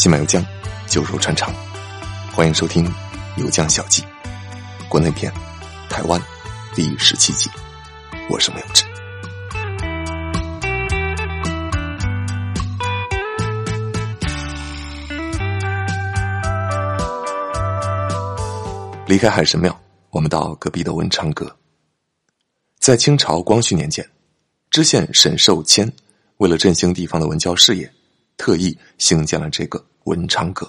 [0.00, 0.42] 新马油江，
[0.88, 1.52] 酒肉穿肠，
[2.32, 2.86] 欢迎收听
[3.36, 4.02] 《油江小记》
[4.88, 5.30] 国内篇，
[5.90, 6.18] 台湾
[6.74, 7.50] 第十七集，
[8.30, 8.82] 我是没有志。
[19.06, 19.78] 离开海神庙，
[20.08, 21.54] 我们到隔壁的文昌阁。
[22.78, 24.08] 在清朝光绪年间，
[24.70, 25.92] 知县沈寿谦
[26.38, 27.92] 为了振兴地方的文教事业，
[28.38, 29.84] 特意兴建了这个。
[30.04, 30.68] 文昌阁，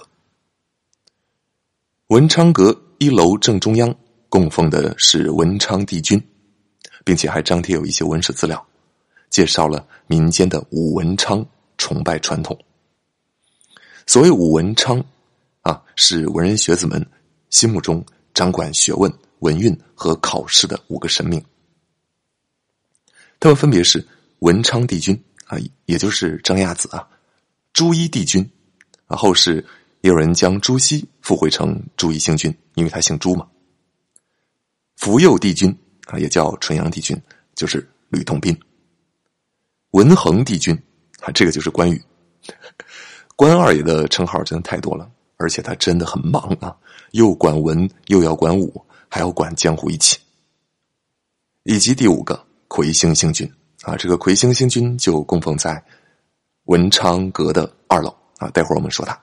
[2.08, 3.94] 文昌阁一楼正中央
[4.28, 6.22] 供奉的是文昌帝君，
[7.02, 8.64] 并且还张贴有一些文史资料，
[9.30, 11.44] 介绍了民间的武文昌
[11.78, 12.56] 崇拜传统。
[14.06, 15.02] 所谓武文昌，
[15.62, 17.04] 啊，是文人学子们
[17.48, 18.04] 心目中
[18.34, 21.42] 掌管学问、文运和考试的五个神明。
[23.40, 24.06] 他们分别是
[24.40, 25.56] 文昌帝君啊，
[25.86, 27.08] 也就是张亚子啊，
[27.72, 28.46] 朱一帝君。
[29.16, 29.64] 后世
[30.00, 33.46] 也有人将朱熹附会成朱一星君，因为他姓朱嘛。
[34.96, 37.20] 福佑帝君啊，也叫纯阳帝君，
[37.54, 38.56] 就是吕洞宾。
[39.90, 40.74] 文恒帝君
[41.20, 42.00] 啊，这个就是关羽。
[43.36, 46.76] 关二爷的称号真的太多了，而且他真的很忙啊，
[47.12, 50.18] 又管文又要管武，还要管江湖义气。
[51.64, 53.50] 以及第五个魁星星君
[53.82, 55.82] 啊，这个魁星星君就供奉在
[56.64, 58.14] 文昌阁的二楼。
[58.42, 59.18] 啊，待会儿我们说它。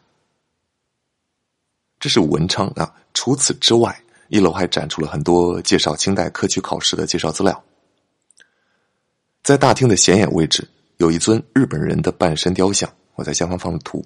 [2.00, 2.96] 这是文昌啊。
[3.14, 7.64] 除此之外，一楼还展出了很多介绍清代科举考试的介绍资料。
[9.44, 10.68] 在大厅的显眼位置，
[10.98, 14.06] 有一尊日本人的半身雕像，我在下方放了图，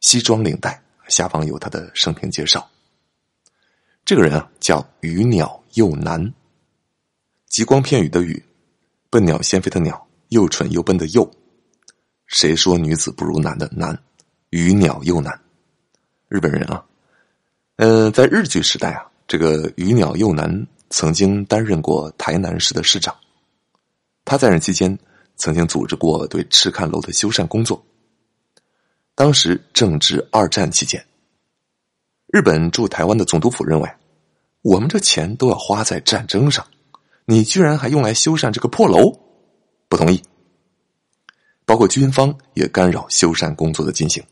[0.00, 2.68] 西装领带，下方有他的生平介绍。
[4.04, 6.32] 这个人啊，叫鱼鸟又男，
[7.46, 8.42] 极光片羽的羽，
[9.10, 11.28] 笨鸟先飞的鸟，又蠢又笨的又，
[12.26, 13.98] 谁说女子不如男的男？
[14.50, 15.38] 鱼鸟又男，
[16.28, 16.82] 日本人啊，
[17.76, 23.14] 嗯，在日据时代啊，这个鱼鸟又男曾经担任过台南市的市长。
[24.24, 24.98] 他在任期间，
[25.36, 27.84] 曾经组织过对赤坎楼的修缮工作。
[29.14, 31.04] 当时正值二战期间，
[32.28, 33.90] 日本驻台湾的总督府认为，
[34.62, 36.66] 我们这钱都要花在战争上，
[37.26, 39.12] 你居然还用来修缮这个破楼，
[39.90, 40.22] 不同意。
[41.66, 44.24] 包括军方也干扰修缮工作的进行。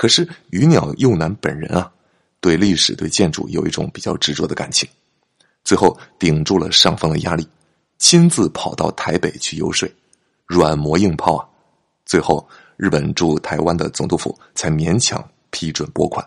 [0.00, 1.92] 可是鱼鸟幼男本人啊，
[2.40, 4.88] 对历史、对建筑有一种比较执着的感情，
[5.62, 7.46] 最后顶住了上方的压力，
[7.98, 9.86] 亲自跑到台北去游说，
[10.46, 11.46] 软磨硬泡啊，
[12.06, 16.26] 最后日本驻台湾的总督府才勉强批准拨款。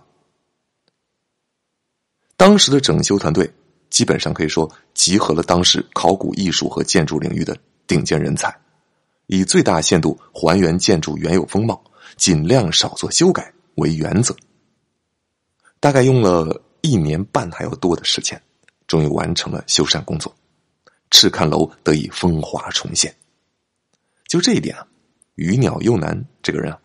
[2.37, 3.51] 当时的整修团队
[3.89, 7.57] 基本上可以说集合了当时考古艺术和建筑领域的
[7.87, 8.55] 顶尖人才，
[9.25, 11.83] 以最大限度还原建筑原有风貌，
[12.17, 13.51] 尽量少做修改。
[13.75, 14.35] 为原则，
[15.79, 18.41] 大概用了一年半还要多的时间，
[18.87, 20.33] 终于完成了修缮工作，
[21.11, 23.13] 赤坎楼得以风华重现。
[24.27, 24.87] 就这一点啊，
[25.35, 26.79] 鱼鸟又难这个人啊，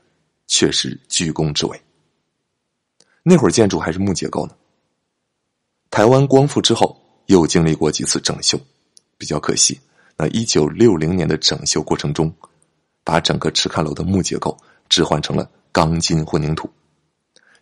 [0.47, 1.81] 确实居功至伟。
[3.23, 4.55] 那会儿建筑还是木结构呢。
[5.91, 8.59] 台湾光复之后，又经历过几次整修，
[9.17, 9.79] 比较可惜。
[10.17, 12.33] 那一九六零年的整修过程中，
[13.05, 14.57] 把整个赤坎楼的木结构
[14.89, 16.71] 置换成了钢筋混凝土。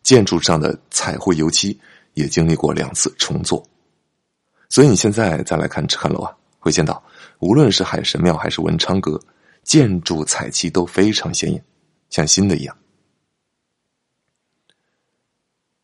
[0.07, 1.77] 建筑上的彩绘油漆
[2.15, 3.61] 也经历过两次重做，
[4.69, 7.03] 所以你现在再来看赤坎楼啊，会见到
[7.41, 9.21] 无论是海神庙还是文昌阁，
[9.65, 11.61] 建筑彩漆都非常鲜艳，
[12.09, 12.77] 像新的一样。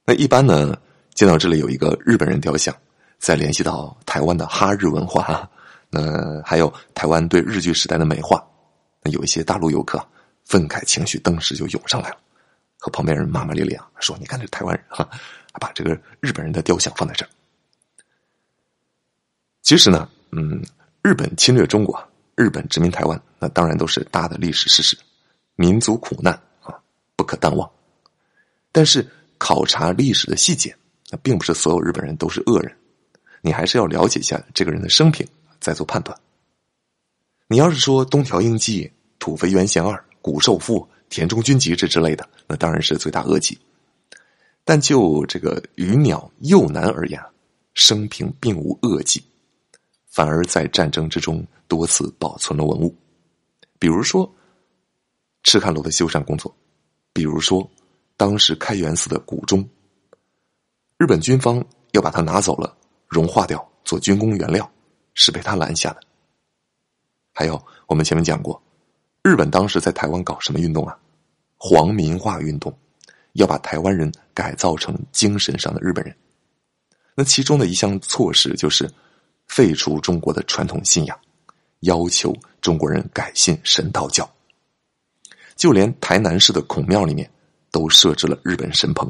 [0.07, 0.79] 那一般呢，
[1.15, 2.73] 见到这里有一个日本人雕像，
[3.19, 5.51] 再联系到台湾的哈日文化，
[5.91, 8.41] 那还有台湾对日据时代的美化，
[9.03, 10.01] 那有一些大陆游客
[10.45, 12.19] 愤慨情绪顿时就涌上来了。
[12.83, 15.09] 和旁边人骂骂咧咧啊，说：“你看这台湾人哈，
[15.61, 17.29] 把这个日本人的雕像放在这儿。”
[19.63, 20.61] 其实呢，嗯，
[21.01, 21.97] 日本侵略中国，
[22.35, 24.99] 日本殖民台湾，那当然都是大的历史事实，
[25.55, 26.77] 民族苦难啊，
[27.15, 27.71] 不可淡忘。
[28.73, 29.07] 但是
[29.39, 30.77] 考察历史的细节，
[31.09, 32.77] 那并不是所有日本人都是恶人，
[33.43, 35.25] 你还是要了解一下这个人的生平，
[35.61, 36.19] 再做判断。
[37.47, 38.91] 你要是说东条英机、
[39.21, 40.85] 土肥原贤二、谷寿夫。
[41.13, 43.59] 田中军吉这之类的，那当然是罪大恶极。
[44.63, 47.19] 但就这个鱼鸟幼男而言，
[47.73, 49.25] 生平并无恶迹，
[50.11, 52.95] 反而在战争之中多次保存了文物，
[53.79, 54.31] 比如说
[55.45, 56.55] 赤坎楼的修缮工作，
[57.15, 57.67] 比如说
[58.19, 59.67] 当时开元寺的古钟，
[60.99, 62.77] 日本军方要把它拿走了，
[63.09, 64.71] 融化掉做军工原料，
[65.15, 66.03] 是被他拦下的。
[67.33, 68.63] 还有我们前面讲过，
[69.23, 70.97] 日本当时在台湾搞什么运动啊？
[71.65, 72.77] 皇民化运动，
[73.35, 76.13] 要把台湾人改造成精神上的日本人。
[77.15, 78.91] 那其中的一项措施就是
[79.47, 81.17] 废除中国的传统信仰，
[81.81, 84.29] 要求中国人改信神道教。
[85.55, 87.31] 就连台南市的孔庙里面
[87.71, 89.09] 都设置了日本神棚。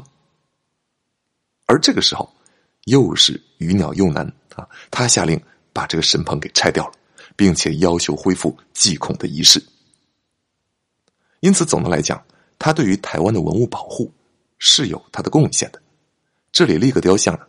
[1.65, 2.31] 而这个时候，
[2.83, 5.41] 又是鱼鸟右南啊，他下令
[5.73, 6.93] 把这个神棚给拆掉了，
[7.35, 9.59] 并且要求恢复祭孔的仪式。
[11.39, 12.23] 因此，总的来讲，
[12.63, 14.09] 他对于台湾的文物保护
[14.57, 15.81] 是有他的贡献的。
[16.49, 17.45] 这里立个雕像呢。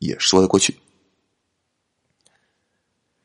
[0.00, 0.74] 也说得过去，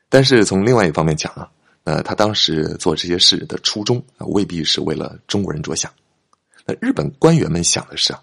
[0.09, 1.49] 但是从另外一方面讲啊，
[1.85, 5.89] 呃，他当时做这些事的初衷啊，未必是为了中国人着想。
[6.65, 8.21] 那日本官员们想的是啊，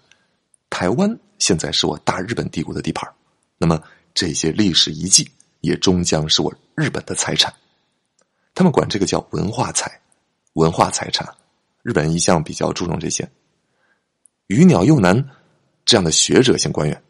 [0.69, 3.11] 台湾现在是我大日本帝国的地盘，
[3.57, 3.81] 那么
[4.13, 5.27] 这些历史遗迹
[5.61, 7.51] 也终将是我日本的财产。
[8.53, 9.99] 他们管这个叫文化财、
[10.53, 11.27] 文化财产。
[11.83, 13.29] 日本一向比较注重这些。
[14.47, 15.23] 鱼鸟又南
[15.85, 17.03] 这样的学者型官员。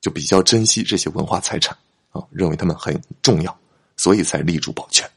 [0.00, 1.78] 就比较珍惜这些文化财产
[2.10, 3.56] 啊，认为他们很重要，
[3.96, 5.08] 所以才立柱保全。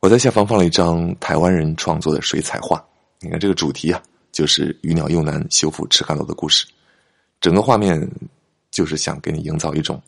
[0.00, 2.82] 我在下方放了一张台湾人创作的水彩画，
[3.20, 6.66] 你看这个主题啊，就是鱼鸟又南修复赤坎楼的故事，
[7.42, 8.10] 整个画面
[8.70, 10.02] 就是想给你营造一种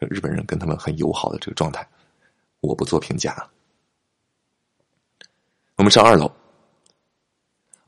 [0.00, 1.86] 日本人跟他们很友好的这个状态。
[2.58, 3.48] 我不做评价。
[5.82, 6.30] 我们上二楼，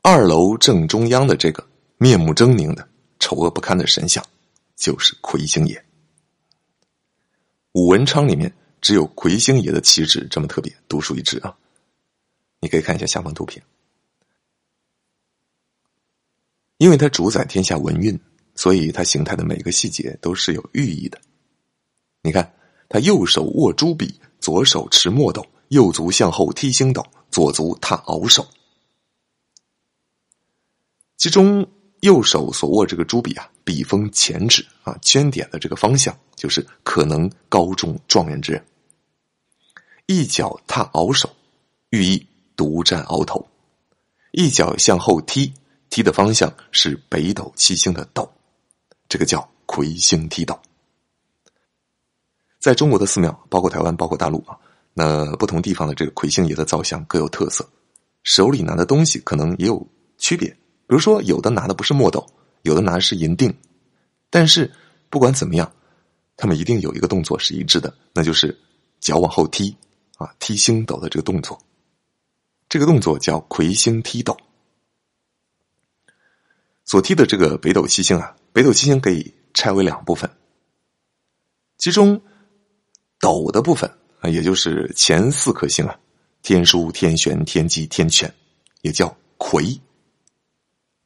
[0.02, 1.64] 二楼正中央的这个
[1.96, 2.88] 面目狰狞的。
[3.20, 4.26] 丑恶不堪的神像，
[4.74, 5.84] 就是魁星爷。
[7.70, 11.56] 武文昌里面只有魁星爷的气质这么特别，独树一帜啊！
[12.58, 13.64] 你可以看一下下方图片，
[16.78, 18.18] 因为它主宰天下文运，
[18.56, 21.20] 所以它形态的每个细节都是有寓意的。
[22.22, 22.52] 你看，
[22.88, 28.46] 他右手握朱笔，左手持墨斗，右足向后踢星斗，左足踏鳌首，
[31.16, 31.68] 其中。
[32.00, 38.62] 右手所握这个朱笔啊，笔锋前指啊，圈点的这个方向就是可能高中状元之人。
[40.04, 41.34] 一脚踏鳌首，
[41.88, 42.26] 寓意
[42.56, 43.42] 独占鳌头；
[44.32, 45.50] 一脚向后踢，
[45.88, 48.30] 踢的方向是北斗七星的斗，
[49.08, 50.60] 这个叫魁星踢斗。
[52.60, 54.60] 在中国的寺庙，包括台湾，包括大陆啊，
[54.94, 57.68] 那不同地方的这个魁星爷的造像各有特色，
[58.22, 59.86] 手里拿的东西可能也有
[60.16, 60.48] 区别。
[60.86, 62.24] 比如说，有的拿的不是墨斗，
[62.62, 63.52] 有的拿的是银锭，
[64.30, 64.72] 但是
[65.10, 65.72] 不管怎么样，
[66.36, 68.56] 他们一定有一个动作是一致的，那就是
[69.00, 69.76] 脚往后踢
[70.16, 71.58] 啊，踢星斗的这个动作。
[72.68, 74.36] 这个动作叫魁星踢斗。
[76.84, 80.30] 所踢的这个北斗七星啊，北斗七星可以拆为两部分，
[81.78, 82.20] 其中
[83.18, 83.90] 斗的部分
[84.28, 85.98] 也就是前四颗星啊，
[86.42, 88.32] 天枢、天璇、天机、天权，
[88.82, 89.80] 也叫魁。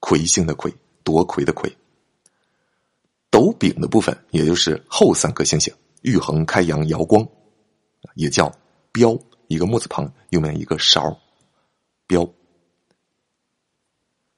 [0.01, 0.73] 魁星的魁，
[1.03, 1.77] 夺魁的魁。
[3.31, 7.27] 斗柄的部分，也就是后三颗星星，玉衡、开阳、瑶光，
[8.15, 8.57] 也叫
[8.93, 9.19] 标，
[9.49, 11.21] 一个木字旁，右面一个勺，
[12.07, 12.33] 标。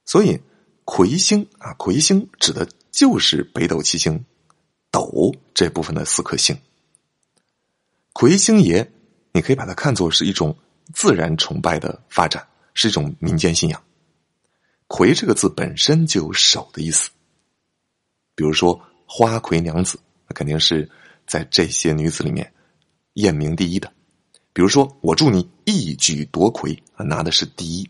[0.03, 0.41] 所以
[0.83, 4.25] 魁星啊，魁星指的就是北斗七星
[4.89, 6.57] 斗这部分的四颗星。
[8.13, 8.91] 魁星爷，
[9.31, 10.57] 你可以把它看作是一种
[10.93, 13.81] 自然崇拜的发展，是一种民间信仰。
[14.87, 17.09] 魁这个字本身就有手的意思，
[18.35, 20.89] 比如说花魁娘子，那肯定是
[21.25, 22.53] 在这些女子里面
[23.13, 23.91] 艳名第一的。
[24.51, 27.89] 比如说我祝你一举夺魁，拿的是第一。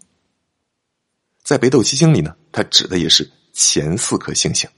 [1.41, 4.69] 在北斗七星里呢，它指的也是前四颗星星。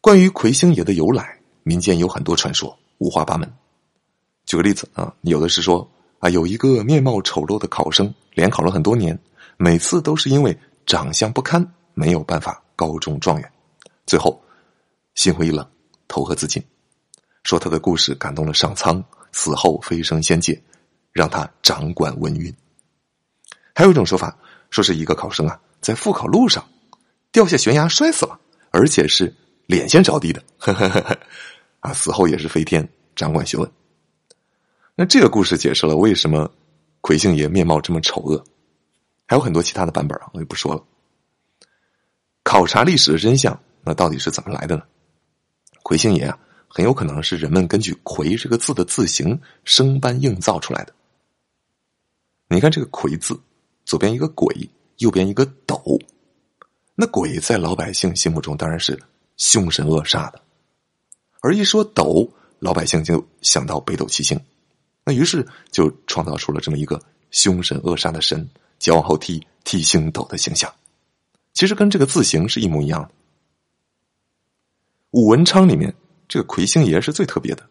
[0.00, 3.52] 关于魁星爷的由来，民间有很多传说，五花八门。
[4.46, 5.90] 举个例子啊，有的是说
[6.20, 9.18] 啊，有一个面貌丑陋的考生，连考了很多年。
[9.56, 13.52] 每次都是因为长相不堪，没有办法高中状元，
[14.06, 14.40] 最后
[15.14, 15.66] 心灰意冷，
[16.06, 16.62] 投河自尽。
[17.44, 19.02] 说他的故事感动了上苍，
[19.32, 20.60] 死后飞升仙界，
[21.12, 22.52] 让他掌管文运。
[23.74, 24.36] 还有一种说法，
[24.70, 26.64] 说是一个考生啊，在复考路上
[27.32, 28.38] 掉下悬崖摔死了，
[28.70, 29.34] 而且是
[29.66, 30.42] 脸先着地的，
[31.84, 33.70] 啊，死后也是飞天掌管学问。
[34.94, 36.50] 那这个故事解释了为什么
[37.02, 38.42] 魁星爷面貌这么丑恶。
[39.26, 40.82] 还有很多其他的版本啊，我就不说了。
[42.42, 44.82] 考察历史的真相，那到底是怎么来的呢？
[45.82, 46.38] 魁星爷啊，
[46.68, 50.94] 很有可能是人们根据“魁”这个字的字形生搬硬造出来的。
[52.48, 53.38] 你看这个“魁”字，
[53.84, 55.78] 左边一个鬼，右边一个斗。
[56.94, 58.98] 那鬼在老百姓心目中当然是
[59.36, 60.40] 凶神恶煞的，
[61.44, 62.26] 而一说斗，
[62.58, 64.40] 老百姓就想到北斗七星，
[65.04, 66.98] 那于是就创造出了这么一个
[67.30, 68.48] 凶神恶煞的神。
[68.78, 70.72] 脚往后踢踢星斗的形象，
[71.52, 73.10] 其实跟这个字形是一模一样的。
[75.10, 75.94] 武文昌里面
[76.28, 77.68] 这个魁星爷是最特别的，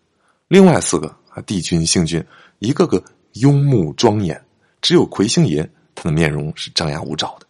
[0.47, 2.23] 另外四个啊帝君、星君
[2.59, 3.03] 一个个
[3.33, 4.39] 雍穆庄严，
[4.81, 7.47] 只有魁星爷他的面容是张牙舞爪的。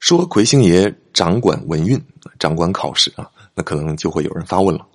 [0.00, 2.00] 说魁星爷掌管文运，
[2.38, 4.86] 掌管考试啊，那可能就会有人发问了：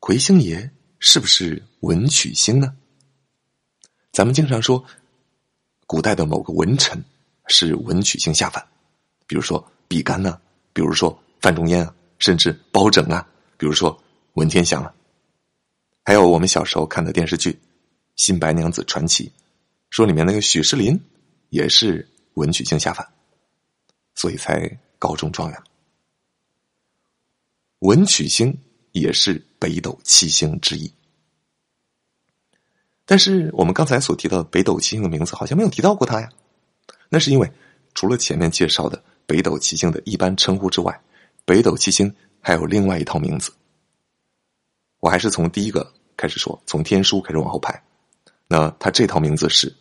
[0.00, 0.68] 魁星爷
[0.98, 2.74] 是不是文曲星呢？
[4.10, 4.84] 咱们经常说，
[5.86, 7.00] 古代的某个文臣
[7.46, 8.66] 是文曲星下凡。
[9.28, 10.40] 比如说比干呢，
[10.72, 13.24] 比如说范仲淹啊，甚至包拯啊，
[13.56, 13.96] 比如说
[14.32, 14.92] 文天祥啊，
[16.04, 17.52] 还有我们小时候看的电视剧
[18.16, 19.26] 《新白娘子传奇》，
[19.90, 21.00] 说里面那个许仕林
[21.50, 23.06] 也是文曲星下凡，
[24.16, 24.68] 所以才
[24.98, 25.62] 高中状元。
[27.80, 28.56] 文曲星
[28.92, 30.92] 也是北斗七星之一，
[33.04, 36.28] 但是我们刚才所提到北斗七星的名字好像没有提到过他呀，
[37.08, 37.52] 那是因为
[37.94, 39.02] 除了前面介绍的。
[39.26, 41.00] 北斗七星的一般称呼之外，
[41.46, 43.50] 北斗七星还有另外一套名字。
[45.00, 47.82] 我还是从第一个开始说，从天书开始往后排。
[48.48, 49.74] 那他这套名字是：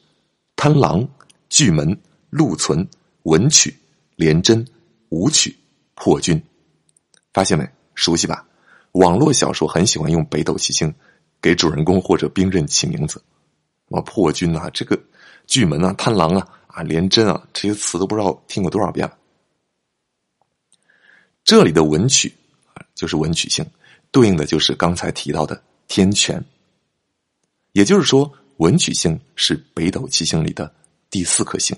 [0.55, 1.05] 贪狼、
[1.49, 2.87] 巨门、禄存、
[3.23, 3.77] 文曲、
[4.15, 4.65] 廉贞、
[5.13, 5.55] 武曲、
[5.93, 6.41] 破军。
[7.31, 7.69] 发现没？
[7.93, 8.47] 熟悉吧？
[8.93, 10.91] 网络小说很喜欢用北斗七星
[11.39, 13.23] 给主人公或者兵刃起名字。
[13.87, 14.99] 什么破军啊，这个
[15.45, 19.15] 巨门啊，贪狼啊，啊，廉贞啊，这些词都不知道听过多少遍了。
[21.43, 22.33] 这里的文曲
[22.73, 23.63] 啊，就是文曲星，
[24.09, 26.43] 对应的就是刚才提到的天权。
[27.73, 30.73] 也就是说，文曲星是北斗七星里的
[31.11, 31.77] 第四颗星。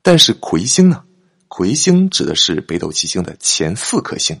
[0.00, 1.04] 但是魁星呢？
[1.54, 4.40] 魁星指的是北斗七星的前四颗星，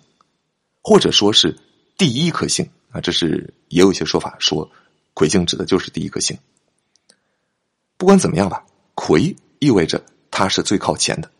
[0.80, 1.54] 或者说是
[1.98, 3.02] 第一颗星啊。
[3.02, 4.70] 这是也有一些说法说，
[5.12, 6.34] 魁星指的就是第一颗星。
[7.98, 8.64] 不管怎么样吧，
[8.94, 11.30] 魁意味着它是最靠前的。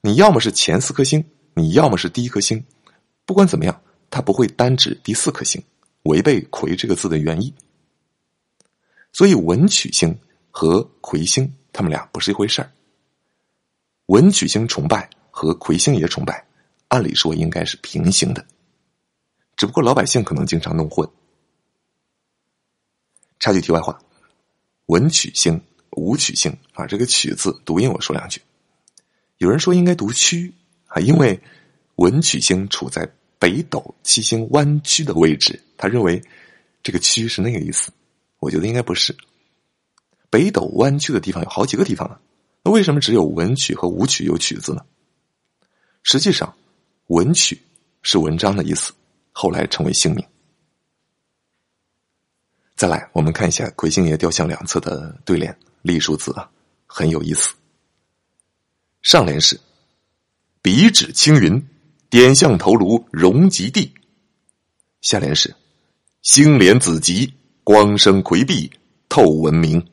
[0.00, 2.64] 你要么是前四颗星，你要么是第一颗星，
[3.26, 5.62] 不管怎么样，它不会单指第四颗星，
[6.04, 7.52] 违背“魁”这个字的原意。
[9.12, 10.18] 所以文曲星
[10.50, 12.72] 和魁星，他们俩不是一回事儿。
[14.06, 16.44] 文曲星崇拜和魁星爷崇拜，
[16.88, 18.44] 按理说应该是平行的，
[19.56, 21.08] 只不过老百姓可能经常弄混。
[23.38, 23.98] 插句题外话，
[24.86, 28.40] 文曲星、武曲星啊，这个“曲”字读音，我说两句。
[29.38, 30.52] 有人说应该读曲
[30.86, 31.40] 啊，因为
[31.96, 36.22] 文曲星处在北斗七星弯曲的位置，他认为
[36.82, 37.90] 这个曲是那个意思。
[38.38, 39.16] 我觉得应该不是。
[40.30, 42.20] 北斗弯曲的地方有好几个地方啊，
[42.64, 44.84] 那为什么只有文曲和武曲有曲字呢？
[46.04, 46.54] 实际上，
[47.08, 47.60] 文曲
[48.02, 48.92] 是文章的意思，
[49.32, 50.24] 后来成为姓名。
[52.76, 56.50] 再来，我们看一下魁星爷雕像两侧的对联隶书字啊，
[56.86, 57.52] 很有意思。
[59.02, 59.60] 上联是
[60.62, 61.64] “笔指青云，
[62.08, 63.92] 点向头颅荣极地”，
[65.02, 65.54] 下联是
[66.22, 68.70] “星连子集，光生魁壁，
[69.08, 69.84] 透文明”。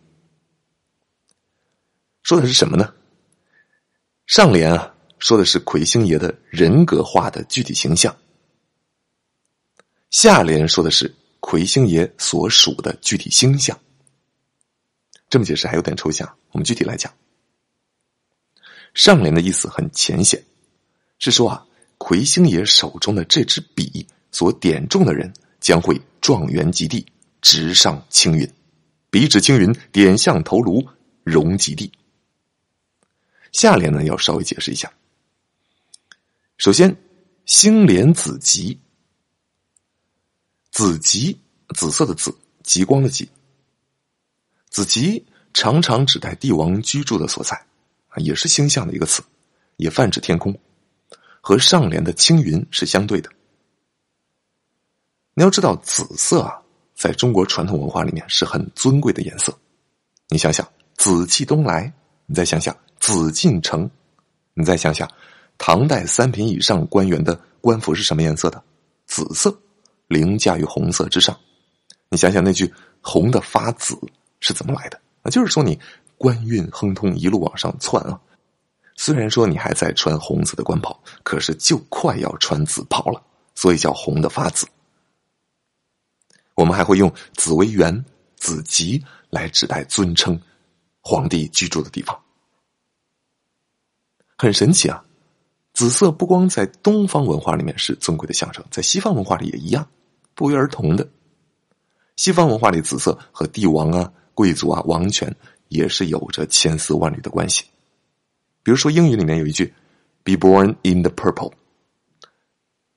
[2.29, 2.93] 说的是什么呢？
[4.27, 8.13] 上联啊，说的是魁星爷的人格化的具体形象；
[10.11, 13.75] 下联说的是魁星爷所属的具体星象。
[15.27, 17.11] 这么解释还有点抽象，我们具体来讲。
[18.93, 20.39] 上联的意思很浅显，
[21.17, 21.65] 是说啊，
[21.97, 27.03] 魁星爷手中的这支笔所点中的人将会状元及第，
[27.41, 28.47] 直上青云。
[29.09, 30.87] 笔指青云，点向头颅，
[31.23, 31.91] 荣及第。
[33.51, 34.91] 下联呢，要稍微解释一下。
[36.57, 36.95] 首先，
[37.45, 38.79] 星连紫极，
[40.71, 41.39] 紫极，
[41.75, 43.29] 紫色的紫，极光的极，
[44.69, 47.55] 紫极常常指代帝王居住的所在。
[48.09, 49.21] 啊，也是星象的一个词，
[49.77, 50.59] 也泛指天空，
[51.41, 53.29] 和上联的青云是相对的。
[55.35, 56.59] 你要知道，紫色啊，
[56.95, 59.55] 在中国传统文化里面是很尊贵的颜色。
[60.27, 61.93] 你想想，紫气东来，
[62.29, 63.89] 你再想想紫禁城，
[64.53, 65.09] 你再想想
[65.57, 68.63] 唐代三品以上官员的官服是什么颜色的？
[69.07, 69.59] 紫色，
[70.07, 71.35] 凌驾于红色之上。
[72.09, 72.71] 你想想那句
[73.01, 73.99] “红的发紫”
[74.39, 75.01] 是怎么来的？
[75.23, 75.77] 那就是说你。
[76.21, 78.19] 官运亨通，一路往上窜啊！
[78.97, 83.23] 虽然说你还在穿红色的官袍，可是就快要穿紫袍了，
[83.55, 84.67] 所以叫红的发紫。
[86.55, 88.03] 我们还会用紫为元、
[88.35, 90.37] 紫极来指代尊称
[91.09, 92.15] 皇帝居住的地方，
[94.37, 95.03] 很神奇啊！
[95.73, 99.89] 紫色不光在东方文化里面是尊贵的象征，在西方文化里也一样，
[100.35, 101.09] 不约而同的。
[102.15, 105.35] 西方文化里，紫色和帝王啊、贵族啊、王权
[105.69, 107.65] 也是有着千丝万缕的关系。
[108.61, 109.73] 比如说，英语里面有一句
[110.23, 111.51] “be born in the purple”，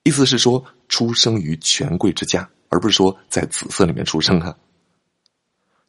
[0.03, 4.55] 意思是说出生于权贵之家，而不是说在紫色里面出生啊。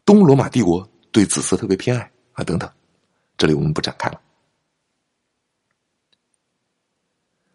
[0.05, 2.69] 东罗马帝国对紫色特别偏爱啊，等等，
[3.37, 4.21] 这里我们不展开了。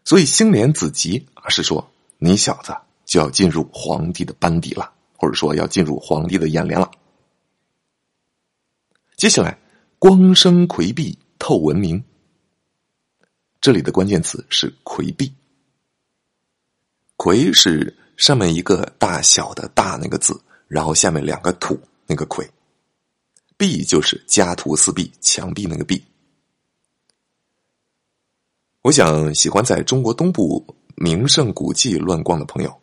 [0.04, 4.94] 所以星连子集啊，是说你小子就要进入皇帝的班底了。
[5.20, 6.88] 或者说要进入皇帝的眼帘了。
[9.16, 9.58] 接下来，
[9.98, 12.04] 光生魁璧透文明。
[13.60, 15.34] 这里的关键词是魁璧。
[17.16, 22.48] 魁是上面一个大小的大那个字，然后下面两个土那个魁。
[23.58, 26.02] 壁就是家徒四壁墙壁那个壁。
[28.80, 30.64] 我想喜欢在中国东部
[30.96, 32.80] 名胜古迹乱逛的朋友。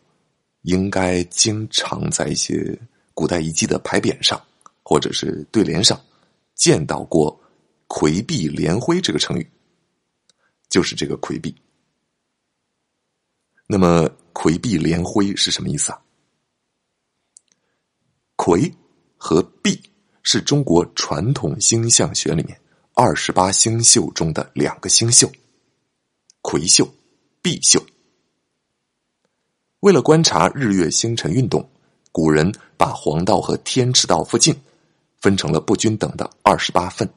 [0.66, 2.76] 应该经常在一些
[3.14, 4.44] 古代遗迹的牌匾上，
[4.82, 6.04] 或者是对联上
[6.56, 7.40] 见到过
[7.86, 9.48] “魁璧连辉”这个成语，
[10.68, 11.54] 就是这个魁壁。
[13.68, 16.02] 那么“魁璧连辉”是什么意思啊
[18.34, 18.68] ？“魁”
[19.16, 19.80] 和“璧”
[20.28, 22.60] 是中国传统星象学里面
[22.94, 25.30] 二十八星宿中的两个星宿，
[26.42, 26.92] 魁宿、
[27.40, 27.80] 毕宿。
[29.78, 31.70] 为了观察日月星辰运动，
[32.10, 34.52] 古人把黄道和天池道附近
[35.20, 37.08] 分成了不均等的二十八份。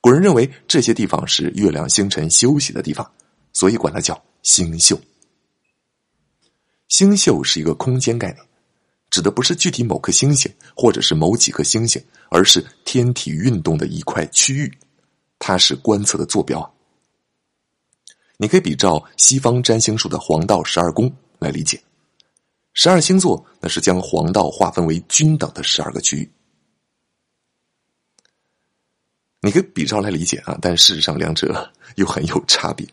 [0.00, 3.12] 古人认为这些地方是月亮星辰休息的地方，
[3.52, 4.98] 所以管它叫星宿。
[6.88, 8.42] 星宿是一个空间概念，
[9.14, 14.76] 指的不是具体某颗星星或者是某几颗星星，而是天体运动的一块区域，
[15.38, 16.74] 它是观测的坐标。
[18.38, 21.14] 你可以比照西方占星术的黄道十二宫。
[21.38, 21.80] 来理解，
[22.72, 26.28] 十二星座那是将黄道划分为均等的十二个区域。
[29.42, 32.84] 你可以比照来理解啊，但事实上两者又很有差别，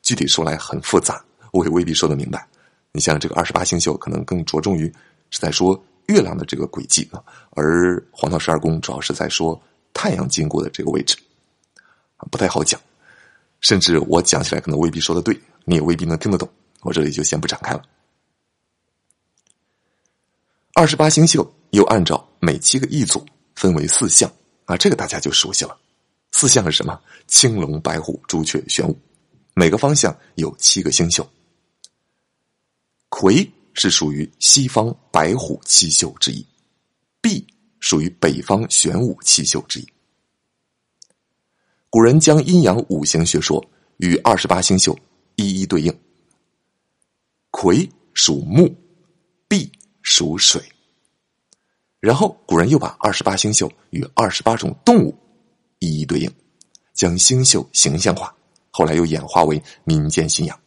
[0.00, 2.48] 具体说来很复杂，我也未必说得明白。
[2.92, 4.90] 你像这个二十八星宿，可能更着重于
[5.30, 9.60] 是在说月亮的这个轨迹啊，而黄道十二宫主要是在说
[9.92, 11.16] 太阳经过的这个位置，
[12.30, 12.80] 不太好讲，
[13.60, 16.48] 甚至我讲起来可能未必说的对，你也未必能听得懂。
[16.82, 17.82] 我这里就先不展开了。
[20.74, 24.30] 二十八星宿又按照每七个一组分为四象
[24.66, 25.76] 啊，这个大家就熟悉了。
[26.32, 27.00] 四象是什么？
[27.26, 28.96] 青龙、白虎、朱雀、玄武，
[29.54, 31.26] 每个方向有七个星宿。
[33.08, 36.44] 魁是属于西方白虎七宿之一，
[37.20, 37.46] 璧
[37.78, 39.86] 属于北方玄武七宿之一。
[41.90, 43.64] 古人将阴阳五行学说
[43.98, 44.98] 与二十八星宿
[45.36, 45.94] 一一对应。
[47.50, 48.74] 魁属木，
[49.46, 49.70] 璧
[50.02, 50.60] 属水。
[52.00, 55.14] 然后古人又把二十八星宿与二十八种动物
[55.80, 56.34] 一一对应，
[56.94, 58.34] 将星宿形象化。
[58.70, 60.58] 后来又演化为民间信仰。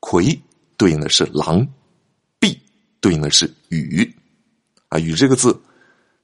[0.00, 0.40] 魁
[0.76, 1.66] 对应的是狼，
[3.00, 4.14] 对应的是羽。
[4.88, 5.60] 啊，羽这个字，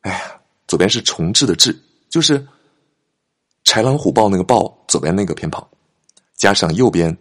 [0.00, 2.46] 哎呀，左边是重置的置，就是
[3.64, 5.68] 豺狼虎豹那个豹左边那个偏旁，
[6.34, 7.16] 加上右边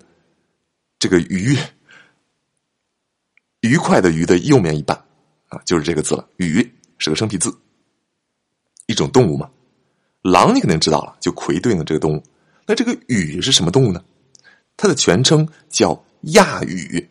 [0.99, 1.57] 这个鱼。
[3.61, 4.97] 愉快的“愉”的右面一半，
[5.47, 6.27] 啊，就是这个字了。
[6.35, 7.57] 愉是个生僻字，
[8.87, 9.49] 一种动物嘛。
[10.21, 12.21] 狼你肯定知道了，就魁对应的这个动物。
[12.65, 14.03] 那这个“羽”是什么动物呢？
[14.75, 17.09] 它的全称叫亚羽。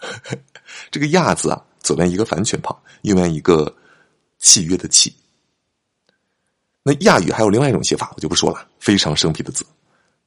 [0.92, 3.72] 这个“亚”字啊，左边一个反犬旁，右边一个
[4.40, 5.14] 契约的“契”。
[6.82, 9.64] 那亚语还有另外一种写法，我就不说了，非常生僻的字。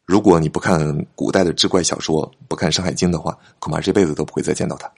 [0.06, 4.89] 如果你不看古代的志怪小说，不看《山海经》的话，恐怕这辈子都不会再见到它。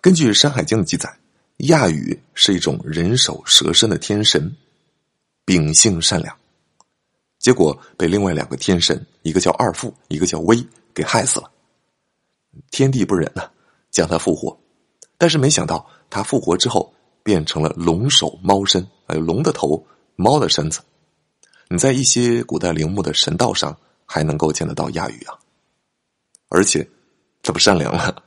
[0.00, 1.12] 根据《山海经》的记载，
[1.56, 4.54] 亚语是一种人首蛇身的天神，
[5.44, 6.32] 秉性善良，
[7.40, 11.50] 结果被另外两个天神，一个叫二父，一个叫威，给害死了。
[12.70, 13.50] 天地不仁呐，
[13.90, 14.58] 将他复活，
[15.18, 20.80] 但是没想到他复活之后变成了龙首猫身，还有龙的头，猫的身子。
[21.68, 25.38] 你在一些古代陵墓的神道上还能够见得到亚羽啊，
[26.48, 26.88] 而且
[27.42, 28.24] 这不善良了。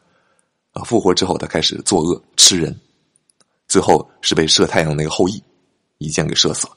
[0.73, 0.81] 啊！
[0.85, 2.75] 复活之后，他开始作恶吃人，
[3.67, 5.39] 最后是被射太阳那个后羿
[5.99, 6.75] 一箭给射死了。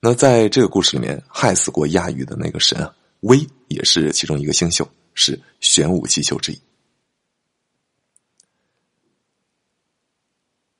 [0.00, 4.84] 那在这个故事里面，害死过亚羽的那个神啊，威也是其中一个星宿，
[5.14, 6.60] 是玄武七宿之一。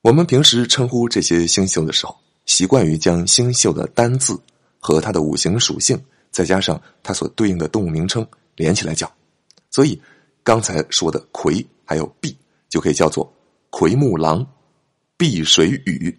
[0.02, 4.40] 我们平时称呼这些星宿的时候，习惯于将星宿的单字
[4.78, 9.10] 和它的五行属性，再加上它所对应的动物名称连起来讲，
[9.70, 10.00] 所以。
[10.42, 12.34] 刚才说的魁还有璧
[12.70, 13.30] 就可以叫做
[13.68, 14.44] 奎木狼、
[15.18, 16.18] 碧水雨。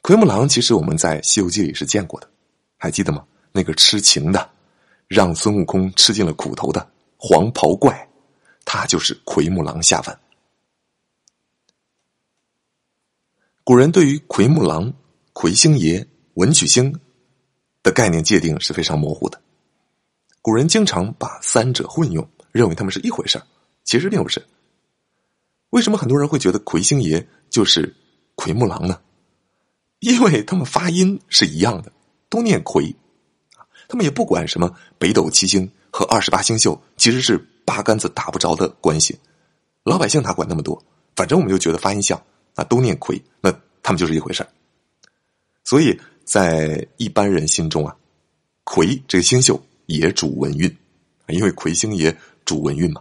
[0.00, 2.30] 奎木狼其实我们在《西游记》里是见过的，
[2.78, 3.26] 还记得吗？
[3.50, 4.48] 那个痴情的，
[5.08, 8.08] 让孙悟空吃尽了苦头的黄袍怪，
[8.64, 10.16] 他就是奎木狼下凡。
[13.68, 14.90] 古人对于奎木狼、
[15.34, 16.98] 魁星爷、文曲星
[17.82, 19.38] 的概念界定是非常模糊的。
[20.40, 23.46] 古人经常把三者混用，认为他们是一回事儿
[23.84, 24.42] 其实并不是。
[25.68, 27.94] 为什么很多人会觉得魁星爷就是
[28.36, 28.98] 奎木狼呢？
[29.98, 31.92] 因为他们发音是一样的，
[32.30, 32.96] 都念魁。
[33.86, 39.18] 他们也不管什么北斗七星和二十八星宿，其实是八竿子打不着的关系。
[39.84, 40.82] 老百姓哪管那么多？
[41.14, 42.18] 反正我们就觉得发音像，
[42.58, 43.52] 啊都念魁，那
[43.84, 44.44] 他们就是一回事
[45.62, 47.96] 所以在一般人心中啊，
[48.64, 50.76] 魁这个星宿也主文运，
[51.28, 53.00] 因为魁星爷主文运嘛。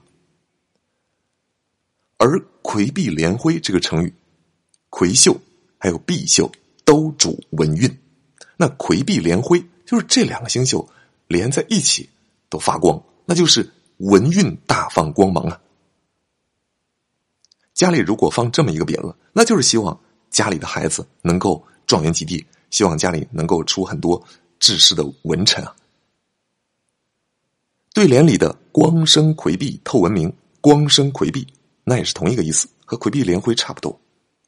[2.17, 4.13] 而魁碧连辉这个成语，
[4.91, 5.35] 魁秀
[5.79, 6.51] 还有碧秀
[6.85, 7.97] 都主文运，
[8.57, 9.63] 那魁碧连辉。
[9.85, 10.87] 就是这两个星宿
[11.27, 12.09] 连在一起
[12.49, 15.61] 都发光，那就是文运大放光芒啊！
[17.77, 19.97] 家里如果放这么一个匾额，那就是希望
[20.31, 24.19] 家里的孩子能够状元及第，希望家里能够出很多
[24.57, 25.75] 治世的文臣啊。
[27.93, 31.45] 对联里的“光生魁碧透文明”，“光生魁碧”
[31.85, 33.95] 那也是同一个意思，和“魁碧连辉”差不多。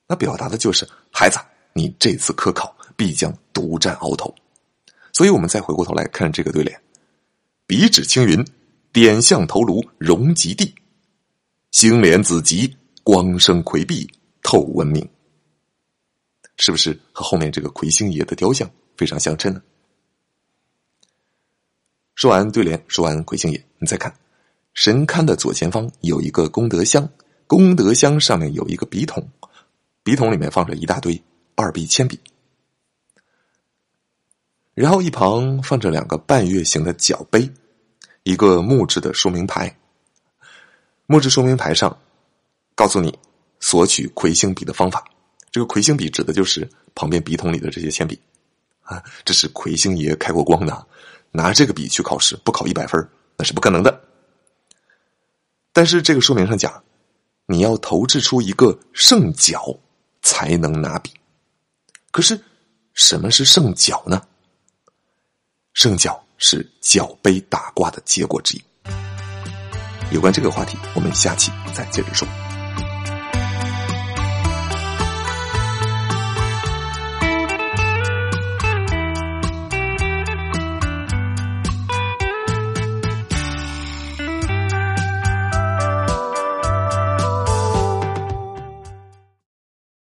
[0.08, 1.38] 那表达的就是孩子，
[1.74, 4.34] 你这次科考必将独占鳌头。
[5.14, 6.82] 所以我们再回过头来看这个对联
[7.68, 8.44] ：“笔指青云，
[8.92, 10.74] 点向头颅，荣极地；
[11.70, 12.76] 星连子集，
[13.10, 14.08] 光生魁碧，
[14.44, 15.10] 透文明。”
[16.58, 19.60] 是不是和后面这个魁星爷的雕像非常相称呢？
[22.14, 24.14] 说完对联，说完魁星爷，你再看
[24.76, 27.10] 神龛的左前方有一个功德箱，
[27.48, 29.28] 功德箱上面有一个笔筒，
[30.04, 31.20] 笔筒里面放着一大堆
[31.56, 32.20] 二 B 铅笔。
[34.76, 37.50] 然后一旁放着两个半月形的角杯，
[38.22, 39.76] 一个木质的说明牌。
[41.08, 41.98] 木质说明牌上
[42.80, 43.14] 告诉你
[43.60, 45.04] 索取魁星笔的方法。
[45.52, 46.66] 这个魁星笔指的就是
[46.96, 48.18] 旁边笔筒里的这些铅笔
[48.84, 50.88] 啊，这是魁星爷开过光的，
[51.32, 54.02] 拿这个笔去考试不考一百分那是不可能的。
[55.74, 56.82] 但是这个说明上讲，
[57.48, 59.78] 你要投掷出一个圣角
[60.22, 61.12] 才能拿笔。
[62.12, 62.40] 可是
[62.94, 64.22] 什么是圣角呢？
[65.74, 68.64] 圣角是角杯打卦的结果之一。
[70.14, 72.26] 有关这个话题，我们下期再接着说。